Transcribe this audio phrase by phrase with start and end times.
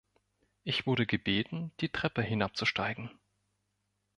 [0.63, 3.11] Ich wurde gebeten, die Treppe hinabzusteigen.